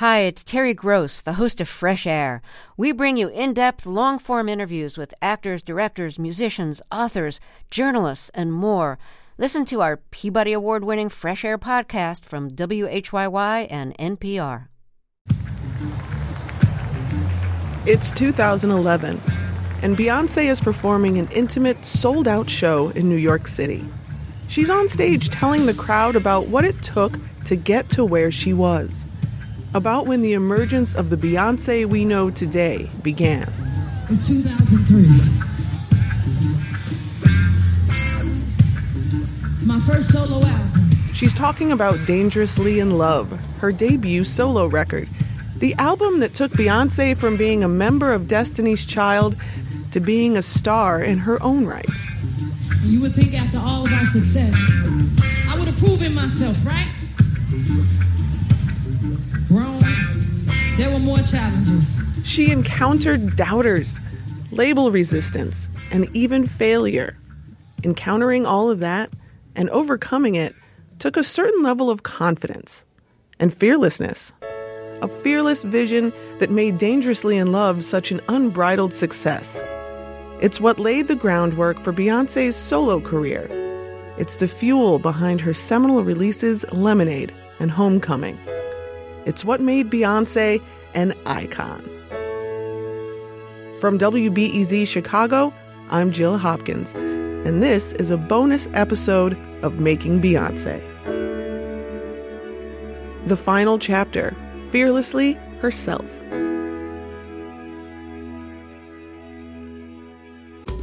[0.00, 2.40] Hi, it's Terry Gross, the host of Fresh Air.
[2.74, 7.38] We bring you in depth, long form interviews with actors, directors, musicians, authors,
[7.70, 8.98] journalists, and more.
[9.36, 14.68] Listen to our Peabody Award winning Fresh Air podcast from WHYY and NPR.
[17.84, 19.20] It's 2011,
[19.82, 23.84] and Beyonce is performing an intimate, sold out show in New York City.
[24.48, 28.54] She's on stage telling the crowd about what it took to get to where she
[28.54, 29.04] was
[29.74, 33.52] about when the emergence of the Beyonce we know today began.
[34.08, 35.06] It's 2003.
[39.64, 40.90] My first solo album.
[41.14, 45.08] She's talking about Dangerously in Love, her debut solo record,
[45.56, 49.36] the album that took Beyonce from being a member of Destiny's Child
[49.92, 51.88] to being a star in her own right.
[52.82, 54.54] You would think after all of our success,
[55.48, 56.88] I would have proven myself, right?
[60.80, 62.00] There were more challenges.
[62.24, 64.00] She encountered doubters,
[64.50, 67.18] label resistance, and even failure.
[67.84, 69.10] Encountering all of that
[69.54, 70.54] and overcoming it
[70.98, 72.82] took a certain level of confidence
[73.38, 74.32] and fearlessness.
[75.02, 79.60] A fearless vision that made Dangerously in Love such an unbridled success.
[80.40, 83.48] It's what laid the groundwork for Beyonce's solo career.
[84.16, 88.38] It's the fuel behind her seminal releases Lemonade and Homecoming.
[89.26, 90.62] It's what made Beyonce
[90.94, 91.82] an icon.
[93.80, 95.52] From WBEZ Chicago,
[95.90, 100.80] I'm Jill Hopkins, and this is a bonus episode of Making Beyonce.
[103.26, 104.34] The final chapter
[104.70, 106.19] Fearlessly Herself.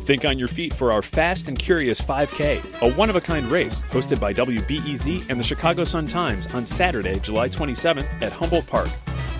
[0.07, 3.45] Think on your feet for our Fast and Curious 5K, a one of a kind
[3.51, 8.66] race hosted by WBEZ and the Chicago Sun Times on Saturday, July 27th at Humboldt
[8.68, 8.88] Park.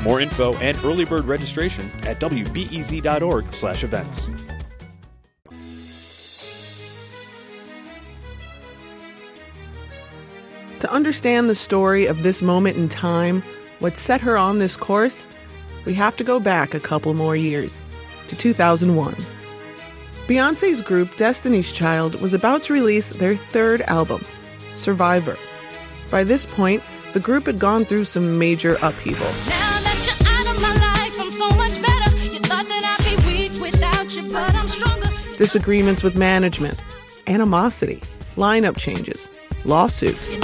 [0.04, 4.28] More info and early bird registration at wbez.org/events.
[10.82, 13.42] To understand the story of this moment in time,
[13.80, 15.24] what set her on this course,
[15.86, 17.82] we have to go back a couple more years
[18.28, 19.16] to 2001.
[20.28, 24.22] Beyonce's group Destiny's Child was about to release their third album,
[24.76, 25.38] Survivor.
[26.12, 26.84] By this point,
[27.14, 29.26] the group had gone through some major upheaval.
[35.38, 36.78] Disagreements with management,
[37.28, 38.02] animosity,
[38.36, 39.30] lineup changes,
[39.64, 40.36] lawsuits.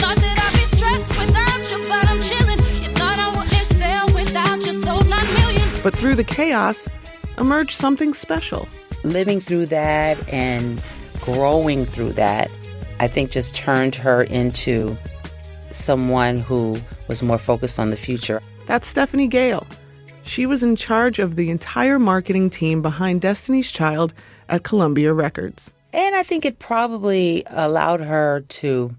[5.83, 6.88] But through the chaos
[7.38, 8.69] emerged something special.
[9.03, 10.81] Living through that and
[11.22, 12.50] growing through that,
[13.00, 14.96] I think just turned her into
[15.72, 16.78] someone who
[17.08, 18.41] was more focused on the future.
[18.66, 19.68] That's Stephanie Gale.
[20.24, 24.14] She was in charge of the entire marketing team behind Destiny's Child
[24.47, 25.72] at Columbia Records.
[25.91, 28.96] And I think it probably allowed her to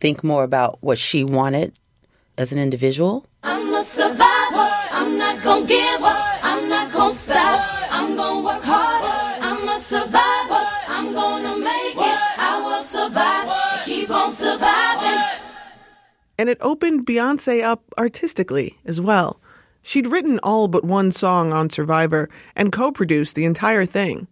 [0.00, 1.72] think more about what she wanted
[2.36, 3.26] as an individual.
[3.42, 4.70] I'm a survivor.
[4.92, 6.44] I'm not gonna give up.
[6.44, 7.92] I'm not gonna stop.
[7.92, 9.27] I'm gonna work harder.
[9.92, 10.52] I'm.
[10.88, 12.38] I'm gonna make it.
[12.38, 13.84] I will survive.
[13.84, 15.18] Keep on surviving.
[16.38, 19.40] And it opened Beyonce up artistically as well.
[19.82, 24.28] She'd written all but one song on Survivor and co produced the entire thing.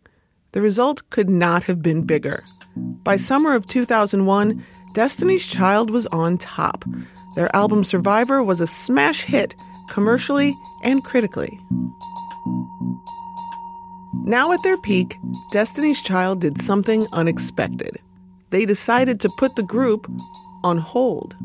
[0.53, 2.45] The result could not have been bigger.
[2.77, 6.85] By summer of 2001, Destiny's Child was on top.
[7.35, 9.55] Their album Survivor was a smash hit,
[9.89, 11.59] commercially and critically.
[14.27, 15.15] Now at their peak,
[15.53, 17.97] Destiny's Child did something unexpected.
[18.51, 20.11] They decided to put the group
[20.65, 21.37] on hold.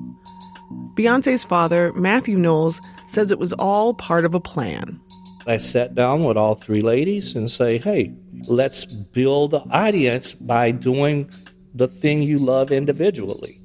[0.96, 5.00] Beyonce's father, Matthew Knowles, says it was all part of a plan.
[5.46, 8.16] I sat down with all three ladies and say, hey,
[8.48, 11.30] let's build an audience by doing
[11.76, 13.62] the thing you love individually.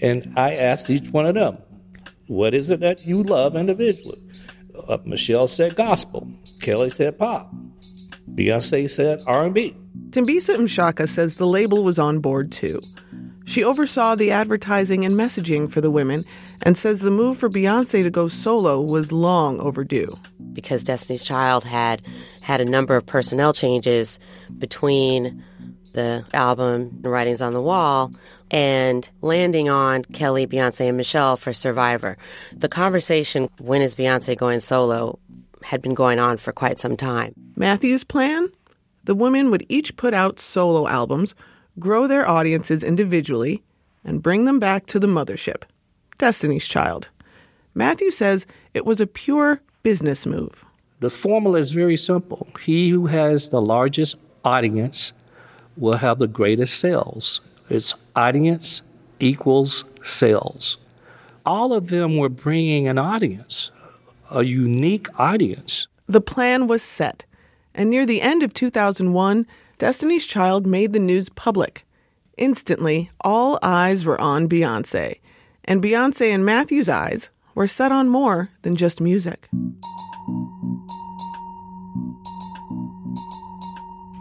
[0.00, 1.58] And I asked each one of them,
[2.26, 4.22] what is it that you love individually?
[4.88, 6.26] Uh, Michelle said gospel.
[6.60, 7.52] Kelly said pop.
[8.34, 9.76] Beyonce said R&B.
[10.10, 12.80] Tembisa Mshaka says the label was on board too.
[13.44, 16.24] She oversaw the advertising and messaging for the women
[16.62, 20.18] and says the move for Beyonce to go solo was long overdue.
[20.52, 22.02] because Destiny's Child had
[22.40, 24.18] had a number of personnel changes
[24.58, 25.44] between
[25.92, 28.12] the album Writings on the Wall
[28.50, 32.16] and landing on Kelly, Beyonce, and Michelle for Survivor.
[32.52, 35.18] The conversation, when is Beyonce going solo,
[35.62, 37.34] had been going on for quite some time.
[37.56, 38.48] Matthew's plan?
[39.04, 41.34] The women would each put out solo albums,
[41.78, 43.62] grow their audiences individually,
[44.04, 45.62] and bring them back to the mothership,
[46.18, 47.08] Destiny's Child.
[47.74, 50.64] Matthew says it was a pure business move.
[51.00, 52.48] The formula is very simple.
[52.60, 55.12] He who has the largest audience
[55.76, 57.40] will have the greatest sales.
[57.68, 58.82] It's audience
[59.20, 60.78] equals sales.
[61.44, 63.70] All of them were bringing an audience,
[64.30, 65.86] a unique audience.
[66.06, 67.24] The plan was set,
[67.74, 69.46] and near the end of 2001,
[69.78, 71.84] Destiny's Child made the news public.
[72.36, 75.20] Instantly, all eyes were on Beyonce,
[75.64, 79.48] and Beyonce and Matthew's eyes were set on more than just music.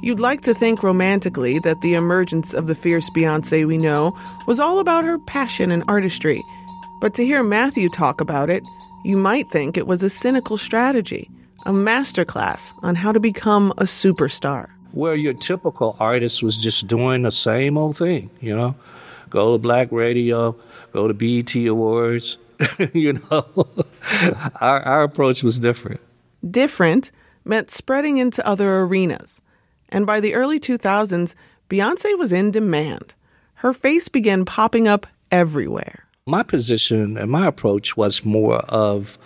[0.01, 4.15] You'd like to think romantically that the emergence of the fierce Beyonce we know
[4.45, 6.43] was all about her passion and artistry.
[7.01, 8.63] But to hear Matthew talk about it,
[9.05, 11.29] you might think it was a cynical strategy,
[11.65, 14.69] a masterclass on how to become a superstar.
[14.93, 18.75] Where your typical artist was just doing the same old thing, you know,
[19.29, 20.55] go to black radio,
[20.91, 22.37] go to BET Awards,
[22.93, 23.45] you know.
[24.61, 26.01] our, our approach was different.
[26.49, 27.11] Different
[27.43, 29.39] meant spreading into other arenas.
[29.89, 31.35] And by the early 2000s,
[31.69, 33.13] Beyonce was in demand.
[33.55, 36.04] Her face began popping up everywhere.
[36.27, 39.19] My position and my approach was more of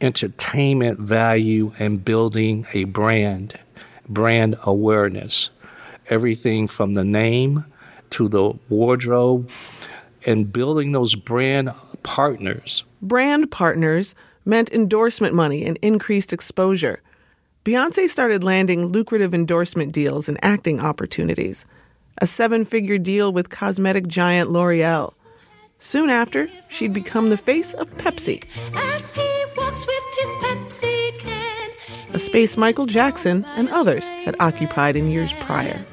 [0.00, 3.58] entertainment value and building a brand,
[4.08, 5.50] brand awareness.
[6.10, 7.64] Everything from the name
[8.10, 9.50] to the wardrobe
[10.24, 11.72] and building those brand
[12.04, 12.84] partners.
[13.02, 14.14] Brand partners
[14.44, 17.02] meant endorsement money and increased exposure.
[17.64, 21.66] Beyonce started landing lucrative endorsement deals and acting opportunities.
[22.18, 25.14] A seven figure deal with cosmetic giant L'Oreal.
[25.82, 28.44] Soon after, she'd become the face of Pepsi.
[28.72, 31.70] As he walks with his Pepsi can.
[32.12, 35.84] a space Michael Jackson and others had occupied in years prior.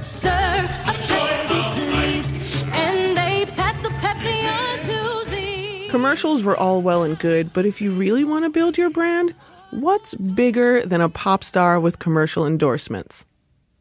[0.00, 2.32] Sir, a Pepsi, please.
[2.72, 5.88] And they pass the Pepsi on to Z.
[5.90, 9.34] Commercials were all well and good, but if you really want to build your brand,
[9.72, 13.26] what's bigger than a pop star with commercial endorsements?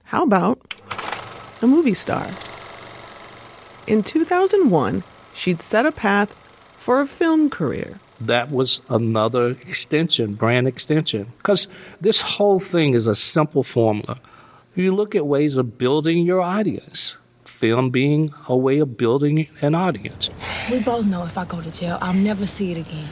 [0.04, 0.74] How about
[1.62, 2.30] a movie star?
[3.88, 5.04] In 2001,
[5.36, 6.34] she'd set a path
[6.78, 8.00] for a film career.
[8.20, 11.28] That was another extension, brand extension.
[11.38, 11.68] Because
[12.00, 14.20] this whole thing is a simple formula.
[14.76, 17.16] You look at ways of building your audience,
[17.46, 20.30] film being a way of building an audience.
[20.72, 23.08] We both know if I go to jail, I'll never see it again.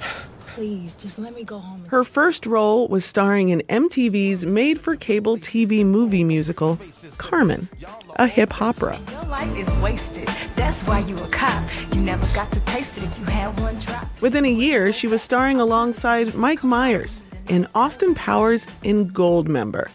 [0.48, 1.82] Please, just let me go home.
[1.82, 6.78] and- Her first role was starring in MTV's made for cable TV movie musical,
[7.18, 7.68] Carmen,
[8.16, 8.98] a Hip Hopera.
[9.12, 10.28] Your life is wasted.
[10.66, 11.62] That's why you a cop.
[11.94, 14.04] You never got to taste it if you had one drop.
[14.20, 17.16] Within a year, she was starring alongside Mike Myers
[17.48, 19.88] in Austin Powers in Goldmember.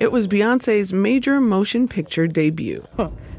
[0.00, 2.84] It was Beyonce's major motion picture debut.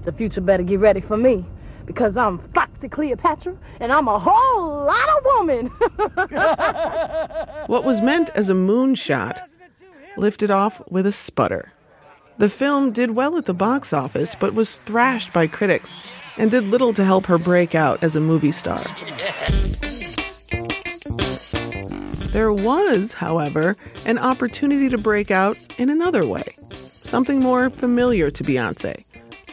[0.05, 1.43] The future better get ready for me
[1.85, 5.69] because I'm Foxy Cleopatra and I'm a whole lot of woman.
[7.67, 9.41] What was meant as a moonshot
[10.15, 11.73] lifted off with a sputter.
[12.37, 15.93] The film did well at the box office, but was thrashed by critics
[16.37, 18.77] and did little to help her break out as a movie star.
[22.31, 23.75] There was, however,
[24.05, 26.53] an opportunity to break out in another way,
[27.03, 29.03] something more familiar to Beyonce.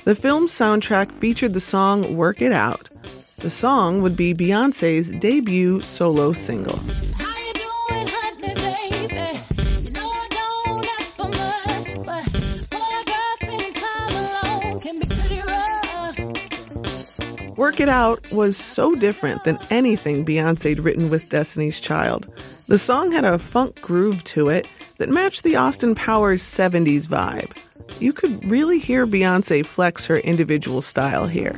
[0.05, 2.91] The film's soundtrack featured the song Work It Out.
[3.39, 6.79] The song would be Beyonce's debut solo single.
[17.75, 22.33] Work It Out was so different than anything Beyonce'd written with Destiny's Child.
[22.69, 27.51] The song had a funk groove to it that matched the Austin Powers 70s vibe.
[28.01, 31.55] You could really hear Beyonce flex her individual style here.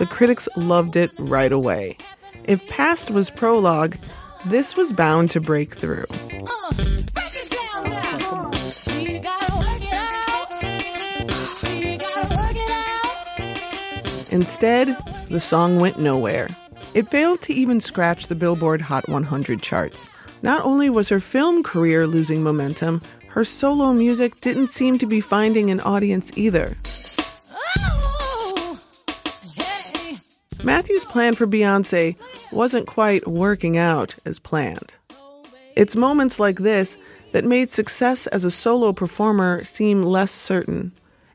[0.00, 1.96] The critics loved it right away.
[2.42, 3.96] If past was prologue,
[4.46, 6.06] this was bound to break through.
[14.30, 14.96] Instead,
[15.28, 16.48] the song went nowhere.
[16.94, 20.08] It failed to even scratch the Billboard Hot 100 charts.
[20.42, 25.20] Not only was her film career losing momentum, her solo music didn't seem to be
[25.20, 26.76] finding an audience either.
[30.64, 32.16] Matthew's plan for Beyonce
[32.52, 34.92] wasn't quite working out as planned.
[35.76, 36.96] It's moments like this
[37.32, 40.92] that made success as a solo performer seem less certain.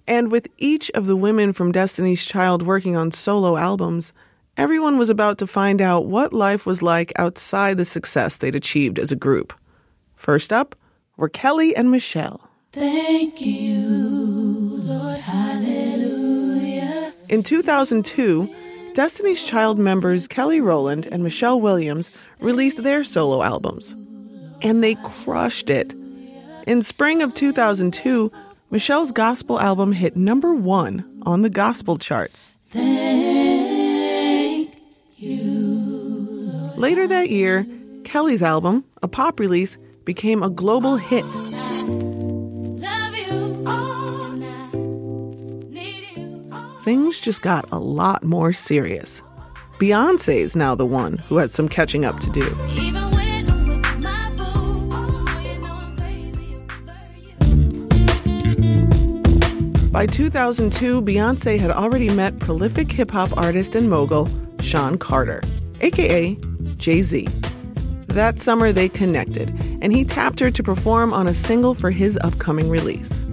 [0.08, 4.12] And with each of the women from Destiny's Child working on solo albums,
[4.58, 9.00] everyone was about to find out what life was like outside the success they'd achieved
[9.00, 9.54] as a group.
[10.16, 10.76] First up
[11.16, 12.50] were Kelly and Michelle.
[12.74, 15.20] Thank you, Lord.
[15.20, 17.14] Hallelujah.
[17.30, 18.54] In 2002,
[18.94, 23.96] Destiny's Child members Kelly Rowland and Michelle Williams released their solo albums.
[24.62, 25.94] And they crushed it.
[26.68, 28.32] In spring of 2002,
[28.74, 32.50] Michelle's gospel album hit number one on the gospel charts.
[32.70, 32.88] Thank
[35.16, 36.72] you.
[36.76, 37.68] Later that year,
[38.04, 41.24] Kelly's album, a pop release, became a global hit.
[41.86, 43.64] Love you.
[43.68, 44.42] And
[45.70, 46.52] need you.
[46.80, 49.22] Things just got a lot more serious.
[49.78, 53.03] Beyonce is now the one who had some catching up to do.
[59.94, 64.28] By 2002, Beyonce had already met prolific hip hop artist and mogul
[64.60, 65.44] Sean Carter,
[65.82, 66.36] aka
[66.80, 67.28] Jay Z.
[68.08, 69.50] That summer, they connected,
[69.84, 73.24] and he tapped her to perform on a single for his upcoming release.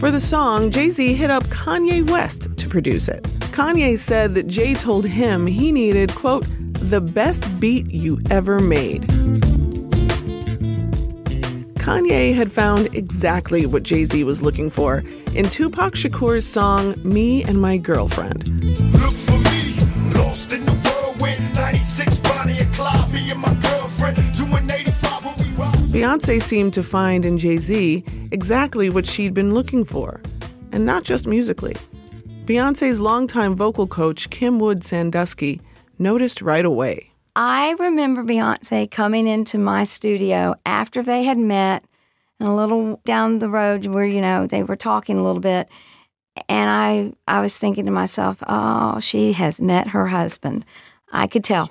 [0.00, 3.22] For the song, Jay Z hit up Kanye West to produce it.
[3.52, 9.08] Kanye said that Jay told him he needed, quote, the best beat you ever made.
[11.82, 15.02] Kanye had found exactly what Jay Z was looking for
[15.34, 18.46] in Tupac Shakur's song Me and My Girlfriend.
[19.02, 19.74] Look for me,
[20.14, 21.54] lost in the whirlwind.
[21.56, 24.16] 96 Bonnie and Clyde, me and my girlfriend.
[24.36, 25.74] Doing 85 when we rock.
[25.74, 30.22] Beyonce seemed to find in Jay Z exactly what she'd been looking for,
[30.70, 31.74] and not just musically.
[32.44, 35.60] Beyonce's longtime vocal coach, Kim Wood Sandusky,
[35.98, 37.11] noticed right away.
[37.34, 41.84] I remember Beyonce coming into my studio after they had met
[42.38, 45.68] and a little down the road where, you know, they were talking a little bit.
[46.48, 50.66] And I, I was thinking to myself, oh, she has met her husband.
[51.10, 51.70] I could tell.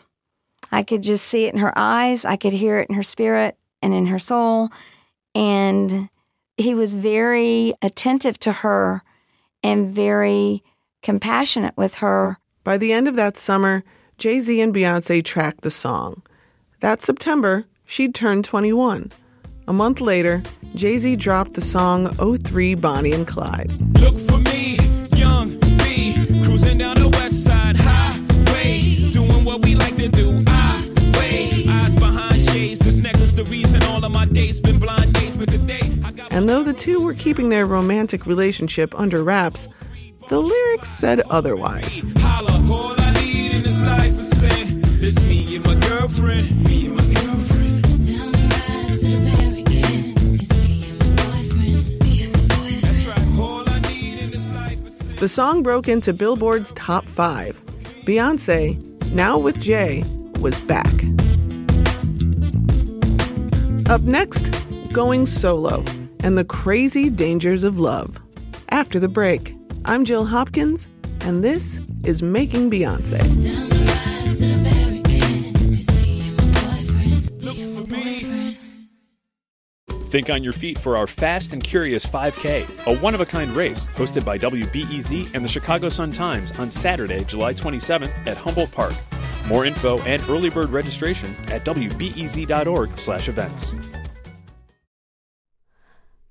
[0.72, 2.25] I could just see it in her eyes.
[2.25, 4.70] I could hear it in her spirit and in her soul.
[5.36, 6.10] And
[6.58, 9.03] he was very attentive to her
[9.63, 10.63] and very
[11.03, 12.38] compassionate with her.
[12.63, 13.84] By the end of that summer,
[14.22, 16.22] Jay Z and Beyonce tracked the song.
[16.82, 19.12] That September, she'd turned 21.
[19.68, 20.44] A month later,
[20.75, 23.72] Jay Z dropped the song 03 Bonnie and Clyde.
[24.00, 24.78] Look for me,
[25.16, 26.13] young B,
[26.44, 30.44] cruising down the west side highway, doing what we like to do.
[30.46, 30.88] I
[31.18, 32.80] wait, eyes behind shades.
[32.82, 35.90] This necklace, the reason all of my days been blind days, but today
[36.30, 39.68] And though the two were keeping their romantic relationship under wraps,
[40.30, 42.04] the lyrics said otherwise.
[42.18, 42.61] Holla,
[45.51, 47.81] me and my girlfriend, me and my girlfriend.
[47.84, 49.63] Down the ride to the very.
[50.39, 52.00] It's me and my boyfriend.
[52.00, 52.84] Me and my boyfriend.
[52.84, 54.98] That's right, all I need in this life is.
[55.20, 57.62] The song broke into Billboard's top five.
[58.05, 58.79] Beyonce,
[59.12, 60.05] now with Jay,
[60.39, 60.93] was back.
[63.89, 64.51] Up next,
[64.93, 65.84] going solo
[66.22, 68.17] and the crazy dangers of love.
[68.70, 69.53] After the break,
[69.84, 70.88] I'm Jill Hopkins,
[71.22, 73.71] and this is Making Beyonce.
[80.12, 83.50] Think on your feet for our Fast and Curious 5K, a one of a kind
[83.51, 88.74] race hosted by WBEZ and the Chicago Sun Times on Saturday, July 27th at Humboldt
[88.74, 88.94] Park.
[89.48, 93.74] More info and early bird registration at wbez.org/events.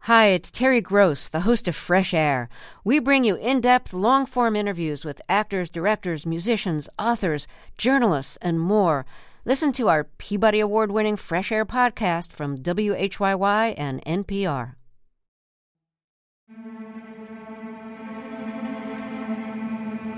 [0.01, 2.51] Hi, it's Terry Gross, the host of Fresh Air.
[2.85, 8.61] We bring you in depth, long form interviews with actors, directors, musicians, authors, journalists, and
[8.61, 9.07] more.
[9.47, 14.75] Listen to our Peabody Award winning Fresh Air podcast from WHYY and NPR.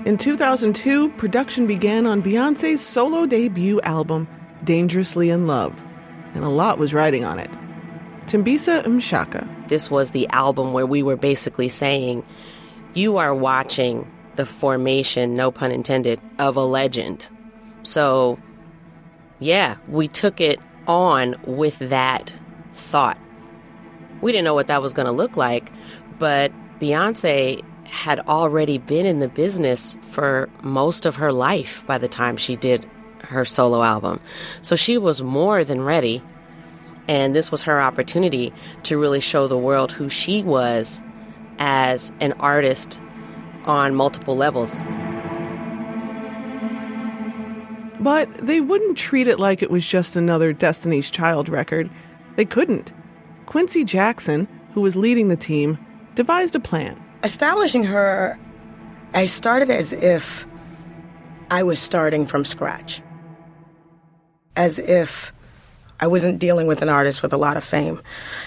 [0.05, 4.27] In 2002, production began on Beyonce's solo debut album,
[4.65, 5.81] Dangerously in Love,
[6.33, 7.49] and a lot was riding on it.
[8.25, 12.25] Tembisa Mshaka, This was the album where we were basically saying,
[12.93, 17.29] you are watching the formation, no pun intended, of a legend.
[17.83, 18.37] So,
[19.43, 22.33] yeah, we took it on with that
[22.73, 23.17] thought.
[24.21, 25.71] We didn't know what that was going to look like,
[26.17, 32.07] but Beyonce had already been in the business for most of her life by the
[32.07, 32.89] time she did
[33.21, 34.19] her solo album.
[34.61, 36.21] So she was more than ready.
[37.07, 41.01] And this was her opportunity to really show the world who she was
[41.59, 43.01] as an artist
[43.65, 44.85] on multiple levels.
[48.03, 51.89] But they wouldn't treat it like it was just another Destiny's Child record.
[52.35, 52.91] They couldn't.
[53.45, 55.77] Quincy Jackson, who was leading the team,
[56.13, 57.01] devised a plan.
[57.23, 58.37] Establishing her,
[59.13, 60.45] I started as if
[61.49, 63.01] I was starting from scratch.
[64.57, 65.31] As if
[66.01, 68.01] I wasn't dealing with an artist with a lot of fame.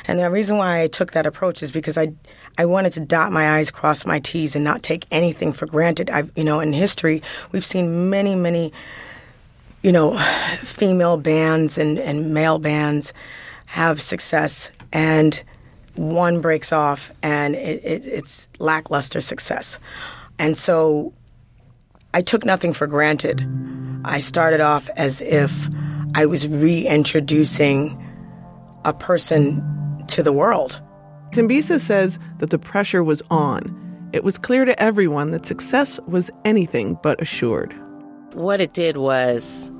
[0.06, 2.12] And the reason why I took that approach is because I
[2.58, 6.10] I wanted to dot my I's, cross my T's, and not take anything for granted.
[6.10, 7.22] I, you know, in history,
[7.52, 8.72] we've seen many, many,
[9.86, 10.18] you know,
[10.62, 13.12] female bands and, and male bands
[13.66, 15.40] have success, and
[15.94, 19.78] one breaks off, and it, it, it's lackluster success.
[20.40, 21.14] And so
[22.12, 23.48] I took nothing for granted.
[24.04, 25.68] I started off as if
[26.16, 27.96] I was reintroducing
[28.84, 30.82] a person to the world.
[31.30, 34.10] Tembisa says that the pressure was on.
[34.12, 37.72] It was clear to everyone that success was anything but assured.
[38.32, 39.70] What it did was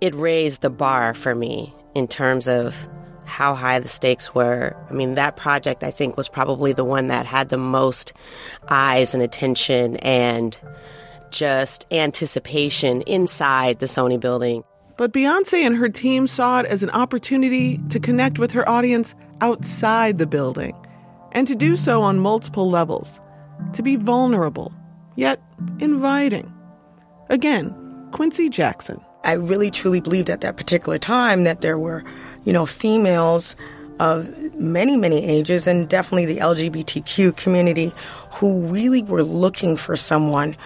[0.00, 2.86] it raised the bar for me in terms of
[3.24, 4.76] how high the stakes were.
[4.88, 8.12] I mean, that project I think was probably the one that had the most
[8.68, 10.56] eyes and attention and
[11.30, 14.62] just anticipation inside the Sony building.
[14.96, 19.14] But Beyonce and her team saw it as an opportunity to connect with her audience
[19.42, 20.74] outside the building,
[21.32, 23.20] and to do so on multiple levels,
[23.74, 24.72] to be vulnerable,
[25.16, 25.42] yet
[25.78, 26.50] inviting.
[27.28, 27.74] Again,
[28.12, 28.98] Quincy Jackson.
[29.26, 32.04] I really truly believed at that particular time that there were,
[32.44, 33.56] you know, females
[33.98, 37.92] of many, many ages and definitely the LGBTQ community
[38.34, 40.56] who really were looking for someone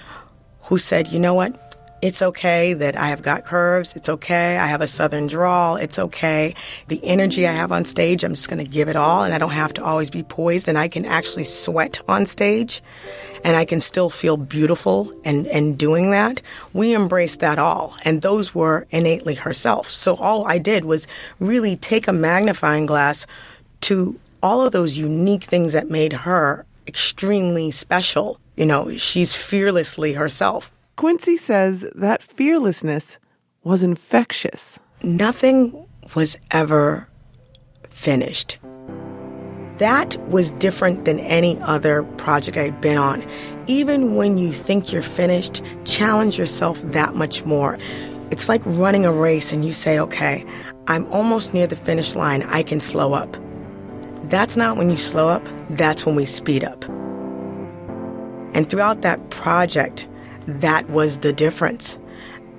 [0.65, 1.70] who said, you know what,
[2.03, 3.95] it's okay that I have got curves.
[3.95, 4.57] It's okay.
[4.57, 5.77] I have a southern drawl.
[5.77, 6.55] It's okay.
[6.89, 9.39] The energy I have on stage, I'm just going to give it all and I
[9.39, 12.83] don't have to always be poised and I can actually sweat on stage
[13.45, 16.41] and I can still feel beautiful and, and doing that.
[16.73, 17.97] We embraced that all.
[18.05, 19.89] And those were innately herself.
[19.89, 21.07] So all I did was
[21.39, 23.27] really take a magnifying glass
[23.83, 28.39] to all of those unique things that made her extremely special.
[28.57, 30.71] You know, she's fearlessly herself.
[31.01, 33.19] Quincy says that fearlessness
[33.65, 34.79] was infectious.
[35.03, 37.09] Nothing was ever
[37.89, 38.59] finished.
[39.79, 43.25] That was different than any other project I'd been on.
[43.67, 47.79] Even when you think you're finished, challenge yourself that much more.
[48.31, 50.45] It's like running a race and you say, okay,
[50.87, 53.39] I'm almost near the finish line, I can slow up.
[54.25, 56.85] That's not when you slow up, that's when we speed up.
[58.53, 60.07] And throughout that project,
[60.51, 61.99] that was the difference.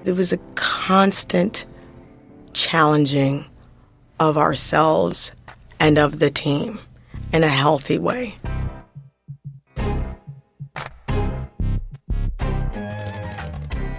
[0.03, 1.65] There was a constant
[2.53, 3.45] challenging
[4.19, 5.31] of ourselves
[5.79, 6.79] and of the team
[7.33, 8.35] in a healthy way.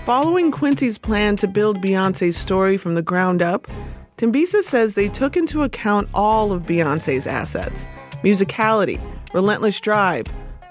[0.05, 3.69] Following Quincy's plan to build Beyonce's story from the ground up,
[4.17, 7.87] Tembisa says they took into account all of Beyonce's assets
[8.23, 9.01] musicality,
[9.35, 10.27] relentless drive,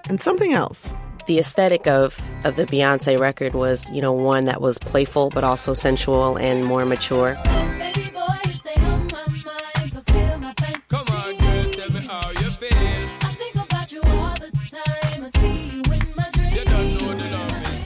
[0.08, 0.94] and something else
[1.26, 5.44] the aesthetic of, of the Beyonce record was, you know, one that was playful but
[5.44, 7.38] also sensual and more mature.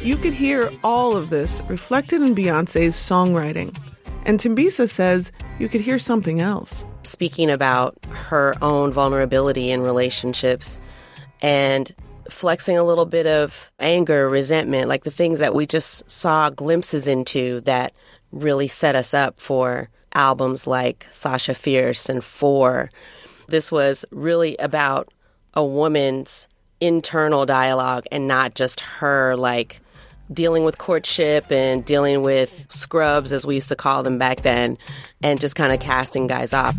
[0.02, 3.76] You could hear all of this reflected in Beyonce's songwriting.
[4.26, 6.86] And Tembisa says you could hear something else.
[7.04, 10.80] Speaking about her own vulnerability in relationships
[11.42, 11.94] and
[12.30, 17.08] flexing a little bit of anger, resentment, like the things that we just saw glimpses
[17.08, 17.94] into that
[18.32, 22.90] really set us up for albums like Sasha Fierce and Four.
[23.48, 25.14] This was really about
[25.54, 26.48] a woman's
[26.82, 29.82] internal dialogue and not just her like
[30.32, 34.78] dealing with courtship and dealing with scrubs as we used to call them back then
[35.22, 36.76] and just kind of casting guys off.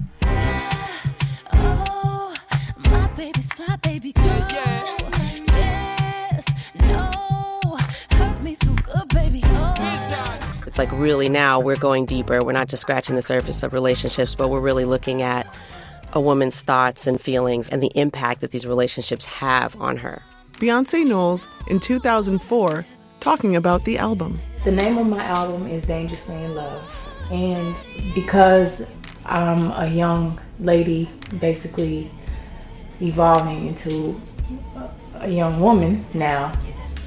[10.77, 12.45] It's like really now we're going deeper.
[12.45, 15.47] We're not just scratching the surface of relationships, but we're really looking at
[16.13, 20.21] a woman's thoughts and feelings and the impact that these relationships have on her.
[20.59, 22.85] Beyonce Knowles in 2004
[23.21, 24.39] talking about the album.
[24.65, 26.85] The name of my album is Dangerously in Love.
[27.31, 27.75] And
[28.15, 28.83] because
[29.25, 31.09] I'm a young lady,
[31.41, 32.11] basically
[33.01, 34.15] evolving into
[35.15, 36.55] a young woman now,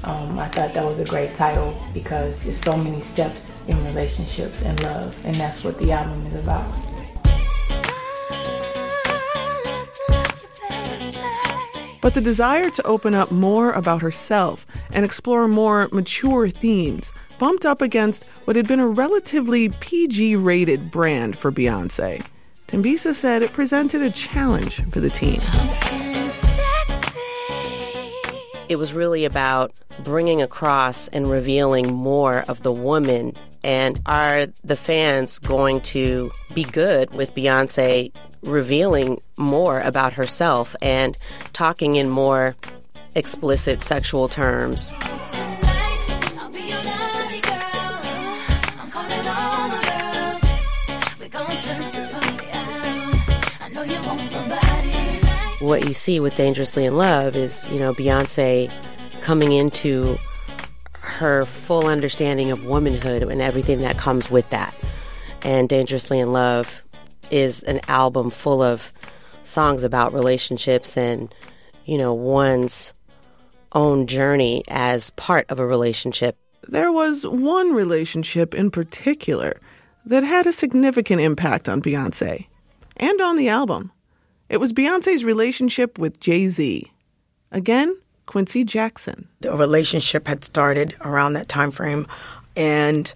[0.04, 4.62] um, I thought that was a great title because there's so many steps in relationships
[4.62, 6.66] and love, and that's what the album is about.
[12.00, 17.66] But the desire to open up more about herself and explore more mature themes bumped
[17.66, 22.24] up against what had been a relatively PG rated brand for Beyonce.
[22.68, 25.40] Tembisa said it presented a challenge for the team.
[28.70, 29.72] It was really about
[30.04, 33.34] bringing across and revealing more of the woman.
[33.64, 38.12] And are the fans going to be good with Beyonce
[38.44, 41.18] revealing more about herself and
[41.52, 42.54] talking in more
[43.16, 44.94] explicit sexual terms?
[55.60, 58.72] What you see with Dangerously in Love is, you know, Beyonce
[59.20, 60.18] coming into
[61.00, 64.74] her full understanding of womanhood and everything that comes with that.
[65.42, 66.82] And Dangerously in Love
[67.30, 68.90] is an album full of
[69.42, 71.34] songs about relationships and,
[71.84, 72.94] you know, one's
[73.72, 76.38] own journey as part of a relationship.
[76.68, 79.60] There was one relationship in particular
[80.06, 82.46] that had a significant impact on Beyonce
[82.96, 83.92] and on the album.
[84.50, 86.90] It was Beyonce's relationship with Jay Z.
[87.52, 89.28] Again, Quincy Jackson.
[89.42, 92.08] The relationship had started around that time frame,
[92.56, 93.14] and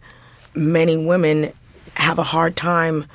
[0.55, 1.53] many women
[1.97, 3.07] have a hard time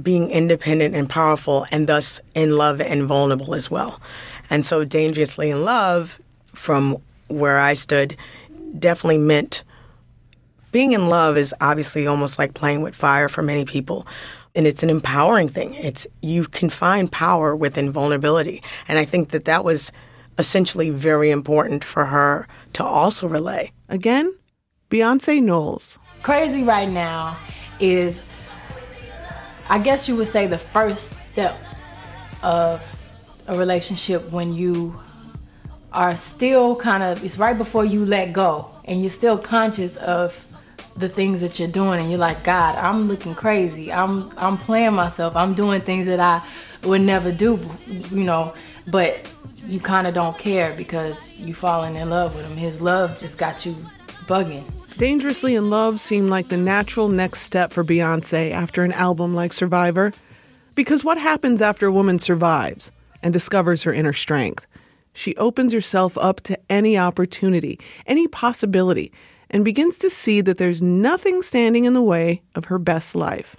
[0.00, 4.00] being independent and powerful, and thus in love and vulnerable as well.
[4.48, 6.20] And so, dangerously in love,
[6.54, 8.16] from where I stood,
[8.78, 9.64] definitely meant
[10.70, 14.06] being in love is obviously almost like playing with fire for many people
[14.54, 15.74] and it's an empowering thing.
[15.74, 19.92] It's you can find power within vulnerability, and I think that that was
[20.38, 23.72] essentially very important for her to also relay.
[23.88, 24.34] Again,
[24.90, 25.98] Beyonce Knowles.
[26.22, 27.38] Crazy right now
[27.80, 28.22] is,
[29.68, 31.56] I guess you would say, the first step
[32.42, 32.82] of
[33.46, 34.98] a relationship when you
[35.92, 40.46] are still kind of, it's right before you let go and you're still conscious of
[40.96, 43.92] the things that you're doing and you're like god i'm looking crazy.
[43.92, 45.34] I'm i'm playing myself.
[45.36, 46.42] I'm doing things that i
[46.86, 48.54] would never do you know.
[48.88, 49.30] But
[49.66, 52.56] you kind of don't care because you falling in love with him.
[52.56, 53.74] His love just got you
[54.26, 54.64] bugging.
[54.98, 59.52] Dangerously in love seemed like the natural next step for beyonce after an album like
[59.52, 60.12] survivor.
[60.74, 64.66] Because what happens after a woman survives and discovers her inner strength?
[65.14, 69.12] She opens herself up to any opportunity any possibility
[69.52, 73.56] and begins to see that there's nothing standing in the way of her best life.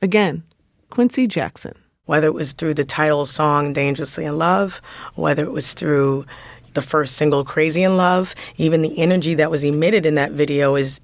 [0.00, 0.44] Again,
[0.90, 1.74] Quincy Jackson.
[2.04, 4.80] Whether it was through the title song Dangerously in Love,
[5.14, 6.24] whether it was through
[6.72, 10.74] the first single Crazy in Love, even the energy that was emitted in that video
[10.74, 11.00] is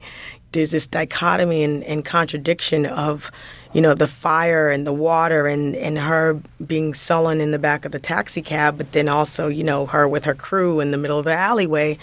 [0.53, 3.31] there's this dichotomy and, and contradiction of
[3.75, 7.85] you know, the fire and the water and, and her being sullen in the back
[7.85, 10.97] of the taxi cab, but then also, you know, her with her crew in the
[10.97, 11.99] middle of the alleyway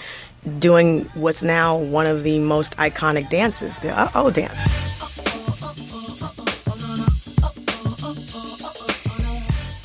[0.59, 4.61] doing what's now one of the most iconic dances, the uh oh dance.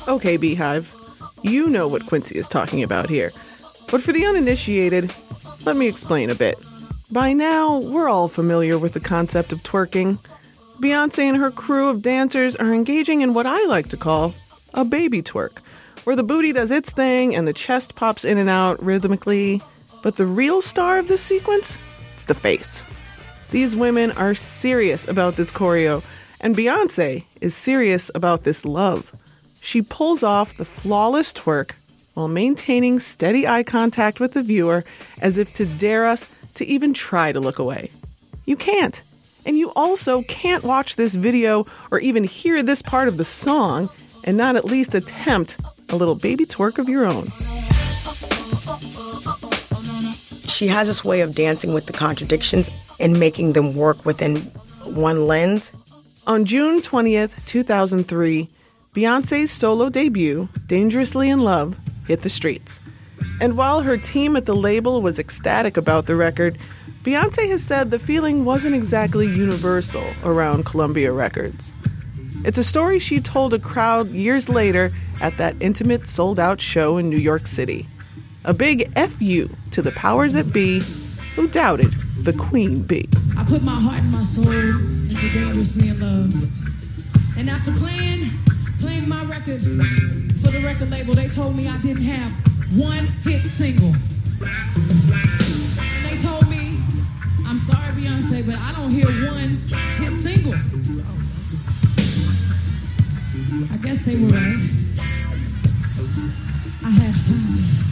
[0.07, 0.93] Okay, BeyHive,
[1.43, 3.29] you know what Quincy is talking about here.
[3.91, 5.13] But for the uninitiated,
[5.65, 6.63] let me explain a bit.
[7.11, 10.17] By now, we're all familiar with the concept of twerking.
[10.79, 14.33] Beyonce and her crew of dancers are engaging in what I like to call
[14.73, 15.59] a baby twerk,
[16.03, 19.61] where the booty does its thing and the chest pops in and out rhythmically
[20.07, 21.77] but the real star of this sequence?
[22.13, 22.81] It's the face.
[23.51, 26.01] These women are serious about this choreo,
[26.39, 29.13] and Beyonce is serious about this love.
[29.59, 31.71] She pulls off the flawless twerk
[32.13, 34.85] while maintaining steady eye contact with the viewer
[35.21, 37.91] as if to dare us to even try to look away.
[38.45, 39.01] You can't.
[39.45, 43.89] And you also can't watch this video or even hear this part of the song
[44.23, 45.57] and not at least attempt
[45.89, 47.25] a little baby twerk of your own
[50.57, 54.37] she has this way of dancing with the contradictions and making them work within
[54.83, 55.71] one lens.
[56.25, 58.49] On June 20th, 2003,
[58.95, 62.79] Beyonce's solo debut, Dangerously in Love, hit the streets.
[63.39, 66.57] And while her team at the label was ecstatic about the record,
[67.03, 71.71] Beyonce has said the feeling wasn't exactly universal around Columbia Records.
[72.43, 74.91] It's a story she told a crowd years later
[75.21, 77.87] at that intimate sold out show in New York City.
[78.45, 80.81] A big FU to the powers that be
[81.35, 81.91] who doubted
[82.23, 83.07] the Queen Bee.
[83.37, 86.33] I put my heart and my soul into Dangerously in Love.
[87.37, 88.29] And after playing,
[88.79, 92.31] playing my records for the record label, they told me I didn't have
[92.77, 93.93] one hit single.
[94.39, 96.79] And they told me,
[97.45, 99.61] I'm sorry, Beyonce, but I don't hear one
[99.99, 100.53] hit single.
[103.71, 104.59] I guess they were right.
[106.83, 107.86] I had five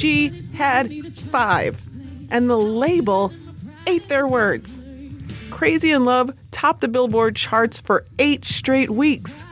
[0.00, 1.86] she had five.
[2.30, 3.32] and the label
[3.86, 4.80] ate their words.
[5.50, 9.44] Crazy in Love topped the Billboard charts for eight straight weeks.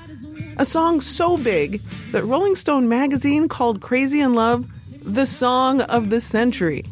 [0.58, 1.80] A song so big
[2.12, 4.66] that Rolling Stone magazine called Crazy in Love
[5.02, 6.84] the song of the century.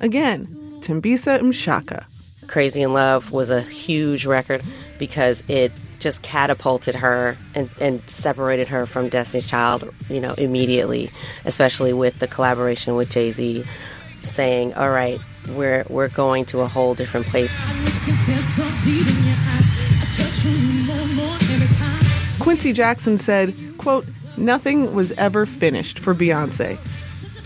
[0.00, 0.46] Again,
[0.80, 2.04] Tembisa Mshaka.
[2.46, 4.62] Crazy in Love was a huge record
[4.98, 11.10] because it just catapulted her and, and separated her from Destiny's Child, you know, immediately,
[11.44, 13.64] especially with the collaboration with Jay Z
[14.22, 17.56] saying, All right, we're we're going to a whole different place.
[22.40, 26.78] Quincy Jackson said, quote, nothing was ever finished for Beyonce.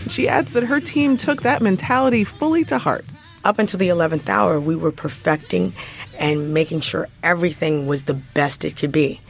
[0.09, 3.05] She adds that her team took that mentality fully to heart.
[3.43, 5.73] Up until the 11th hour, we were perfecting
[6.17, 9.21] and making sure everything was the best it could be.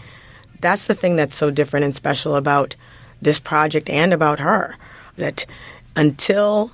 [0.60, 2.76] That's the thing that's so different and special about
[3.22, 4.76] this project and about her.
[5.18, 5.46] That
[5.96, 6.72] until,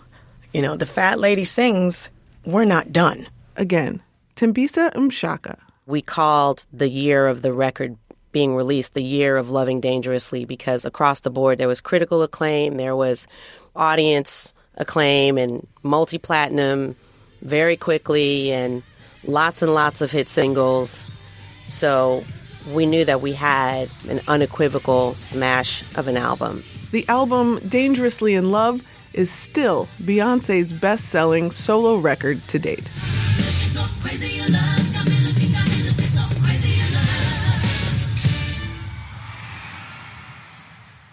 [0.53, 2.09] you know, the fat lady sings,
[2.45, 3.27] we're not done.
[3.55, 4.01] Again,
[4.35, 5.57] Tembisa Mshaka.
[5.85, 7.97] We called the year of the record
[8.31, 12.75] being released the year of Loving Dangerously because across the board there was critical acclaim,
[12.75, 13.27] there was
[13.75, 16.95] audience acclaim and multi platinum
[17.41, 18.81] very quickly and
[19.25, 21.05] lots and lots of hit singles.
[21.67, 22.23] So
[22.71, 26.63] we knew that we had an unequivocal smash of an album.
[26.91, 28.81] The album Dangerously in Love
[29.13, 32.89] is still Beyonce's best selling solo record to date.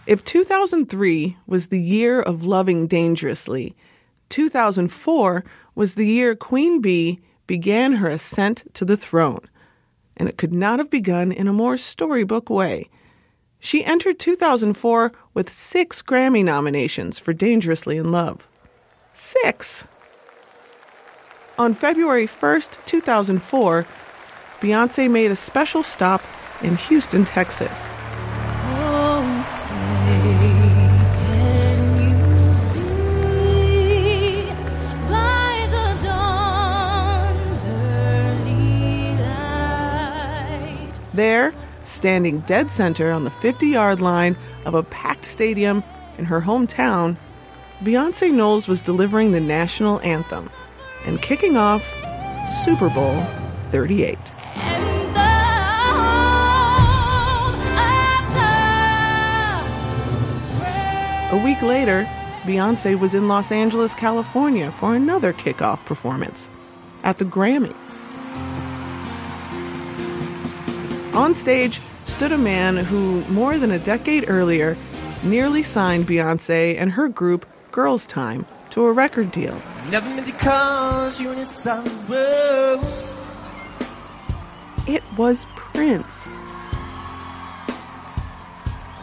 [0.07, 3.77] If 2003 was the year of loving dangerously,
[4.31, 5.44] 2004
[5.77, 7.20] was the year Queen Bee
[7.51, 9.41] began her ascent to the throne,
[10.17, 12.89] and it could not have begun in a more storybook way.
[13.59, 18.49] She entered 2004 with six Grammy nominations for Dangerously in Love.
[19.15, 19.85] Six!
[21.59, 23.85] On February 1st, 2004,
[24.61, 26.23] Beyonce made a special stop
[26.63, 27.89] in Houston, Texas.
[41.21, 41.53] There,
[41.85, 45.85] standing dead center on the 50 yard line of a packed stadium
[46.17, 47.19] in her hometown,
[47.83, 50.49] Beyonce Knowles was delivering the national anthem
[51.05, 51.85] and kicking off
[52.65, 53.23] Super Bowl
[53.71, 54.17] 38.
[61.33, 62.09] A week later,
[62.45, 66.49] Beyonce was in Los Angeles, California for another kickoff performance
[67.03, 68.00] at the Grammys.
[71.14, 74.77] On stage stood a man who, more than a decade earlier,
[75.25, 79.61] nearly signed Beyonce and her group Girls Tyme to a record deal.
[79.90, 82.81] Never meant to cause you any sorrow.
[84.87, 86.29] It was Prince.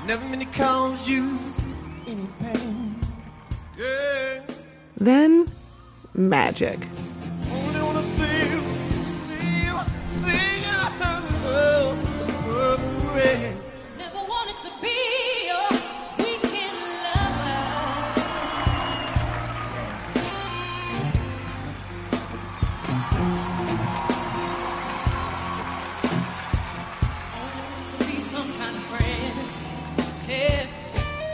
[0.05, 1.37] Never meant to cause you
[2.07, 3.01] any pain.
[3.77, 4.41] Yeah.
[4.95, 5.51] Then,
[6.13, 6.79] magic.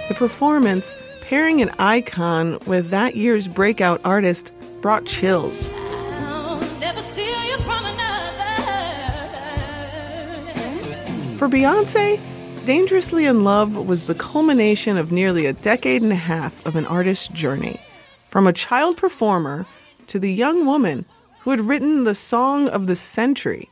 [0.07, 5.69] The performance, pairing an icon with that year's breakout artist, brought chills.
[11.43, 12.21] For Beyonce,
[12.65, 16.85] Dangerously in Love was the culmination of nearly a decade and a half of an
[16.85, 17.81] artist's journey.
[18.29, 19.65] From a child performer
[20.07, 21.03] to the young woman
[21.41, 23.67] who had written the song of the century.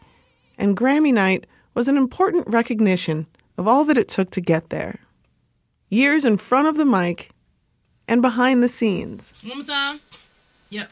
[0.57, 3.25] And Grammy night was an important recognition
[3.57, 4.99] of all that it took to get there.
[5.88, 7.31] Years in front of the mic
[8.05, 9.34] and behind the scenes.
[9.45, 10.01] One more time.
[10.71, 10.91] Yep.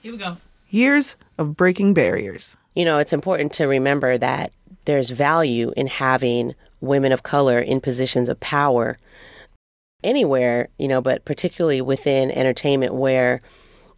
[0.00, 0.36] Here we go.
[0.68, 2.56] Years of breaking barriers.
[2.76, 4.52] You know, it's important to remember that
[4.84, 8.98] there's value in having women of color in positions of power
[10.02, 13.42] anywhere, you know, but particularly within entertainment where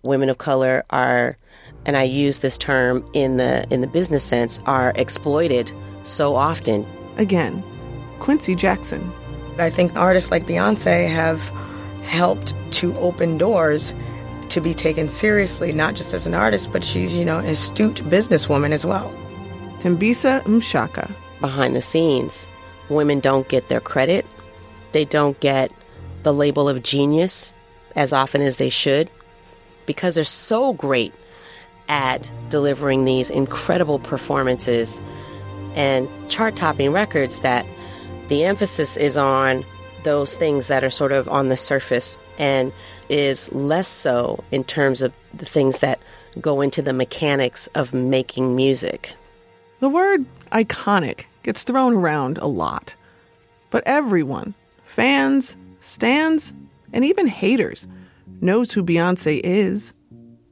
[0.03, 1.37] women of color are
[1.85, 5.73] and I use this term in the in the business sense are exploited
[6.05, 6.87] so often.
[7.17, 7.63] Again,
[8.21, 9.13] Quincy Jackson.
[9.59, 11.41] I think artists like Beyonce have
[12.03, 13.93] helped to open doors
[14.49, 17.97] to be taken seriously, not just as an artist, but she's, you know, an astute
[18.05, 19.15] businesswoman as well.
[19.83, 21.13] Tembisa Mshaka.
[21.41, 22.49] Behind the scenes,
[22.89, 24.25] women don't get their credit.
[24.93, 25.73] They don't get
[26.23, 27.53] the label of genius
[27.97, 29.11] as often as they should.
[29.87, 31.13] because they're so great
[31.89, 35.01] at delivering these incredible performances
[35.75, 37.67] and chart topping records that
[38.29, 39.65] the emphasis is on
[40.05, 42.73] those things that are sort of on the surface and
[43.09, 45.99] is less so in terms of the things that
[46.41, 49.15] go into the mechanics of making music.
[49.83, 52.95] The word iconic gets thrown around a lot.
[53.71, 56.55] But everyone, fans, stands,
[56.93, 57.89] and even haters,
[58.41, 59.93] knows who Beyonce is,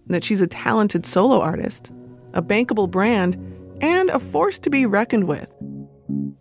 [0.09, 1.93] that she's a talented solo artist,
[2.33, 3.37] a bankable brand,
[3.81, 5.49] and a force to be reckoned with.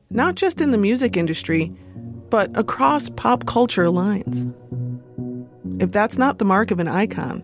[0.10, 1.72] Not just in the music industry,
[2.32, 4.48] but across pop culture lines.
[5.80, 7.44] If that's not the mark of an icon,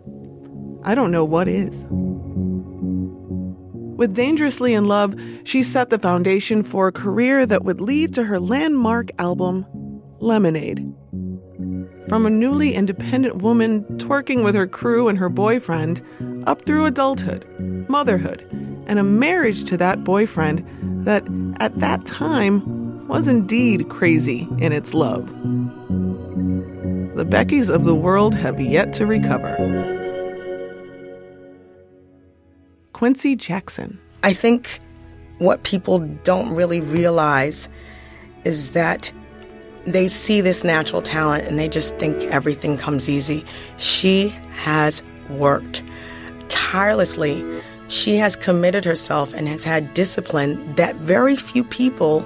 [0.84, 1.86] I don't know what is.
[3.96, 8.26] With Dangerously in Love, she set the foundation for a career that would lead to
[8.26, 9.66] her landmark album,
[10.20, 10.80] Lemonade.
[12.10, 16.02] From a newly independent woman twerking with her crew and her boyfriend,
[16.46, 17.46] up through adulthood,
[17.88, 18.46] motherhood,
[18.86, 20.66] and a marriage to that boyfriend
[21.06, 21.26] that,
[21.62, 25.28] at that time, was indeed crazy in its love.
[27.16, 29.95] The Beckys of the world have yet to recover.
[32.96, 34.00] Quincy Jackson.
[34.24, 34.80] I think
[35.40, 37.68] what people don't really realize
[38.46, 39.12] is that
[39.86, 43.44] they see this natural talent and they just think everything comes easy.
[43.76, 45.84] She has worked
[46.48, 47.46] tirelessly.
[47.90, 52.22] She has committed herself and has had discipline that very few people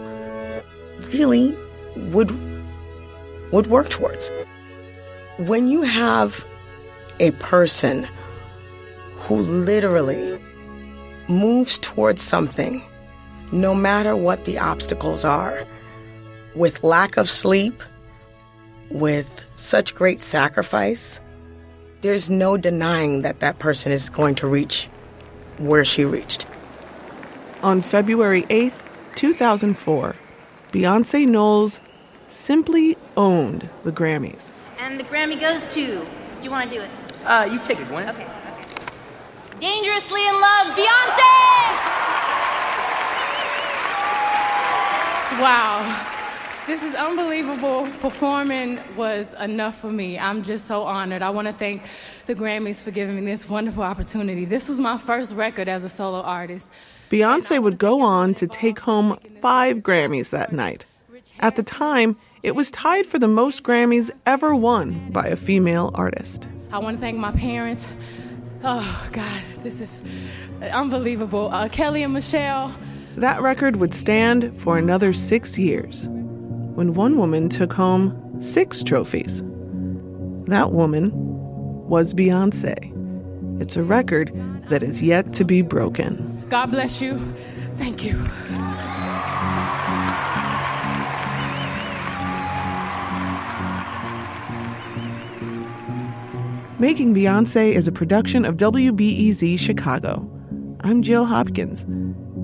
[1.11, 1.57] really
[1.95, 2.29] would
[3.51, 4.29] would work towards.
[5.37, 6.45] When you have
[7.19, 8.07] a person
[9.15, 10.39] who literally
[11.29, 12.83] moves towards something
[13.51, 15.65] no matter what the obstacles are,
[16.55, 17.81] with lack of sleep,
[18.89, 21.19] with such great sacrifice,
[22.01, 24.87] there's no denying that that person is going to reach
[25.57, 26.45] where she reached.
[27.61, 28.73] On February 8th,
[29.15, 30.15] 2004,
[30.71, 31.79] Beyonce Knowles
[32.27, 34.51] simply owned the Grammys.
[34.79, 35.85] And the Grammy goes to.
[35.85, 36.89] Do you want to do it?
[37.25, 38.07] Uh, you take it, Gwen.
[38.09, 38.38] Okay, okay.
[39.59, 41.35] Dangerously in Love, Beyonce!
[45.41, 46.05] Wow.
[46.65, 47.89] This is unbelievable.
[47.99, 50.17] Performing was enough for me.
[50.17, 51.21] I'm just so honored.
[51.21, 51.83] I want to thank
[52.25, 54.45] the Grammys for giving me this wonderful opportunity.
[54.45, 56.71] This was my first record as a solo artist.
[57.09, 60.85] Beyonce would go on to take home five Grammys that night.
[61.39, 65.91] At the time, it was tied for the most Grammys ever won by a female
[65.95, 66.47] artist.
[66.71, 67.85] I want to thank my parents.
[68.63, 70.01] Oh, God, this is
[70.61, 71.49] unbelievable.
[71.51, 72.75] Uh, Kelly and Michelle.
[73.15, 79.43] That record would stand for another six years when one woman took home six trophies.
[80.47, 81.11] That woman
[81.87, 82.95] was Beyonce.
[83.61, 84.31] It's a record
[84.69, 86.45] that is yet to be broken.
[86.49, 87.33] God bless you.
[87.77, 88.17] Thank you.
[96.79, 100.25] Making Beyonce is a production of WBEZ Chicago.
[100.79, 101.85] I'm Jill Hopkins.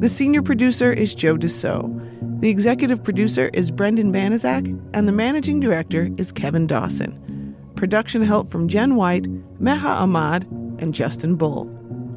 [0.01, 2.41] The senior producer is Joe DeCeault.
[2.41, 7.55] The executive producer is Brendan Banaszak, and the managing director is Kevin Dawson.
[7.77, 9.23] Production help from Jen White,
[9.61, 10.43] Meha Ahmad,
[10.79, 11.67] and Justin Bull.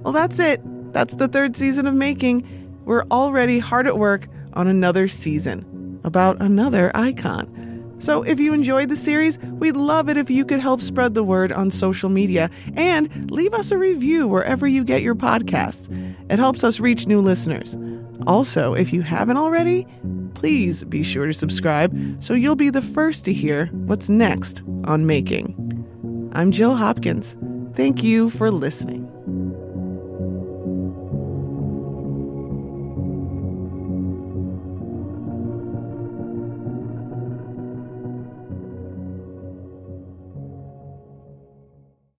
[0.02, 0.60] Well, that's it.
[0.92, 2.42] That's the third season of Making.
[2.84, 7.57] We're already hard at work on another season about another icon.
[7.98, 11.24] So if you enjoyed the series, we'd love it if you could help spread the
[11.24, 15.88] word on social media and leave us a review wherever you get your podcasts.
[16.30, 17.76] It helps us reach new listeners.
[18.26, 19.86] Also, if you haven't already,
[20.34, 25.06] please be sure to subscribe so you'll be the first to hear what's next on
[25.06, 26.30] Making.
[26.34, 27.36] I'm Jill Hopkins.
[27.74, 29.07] Thank you for listening.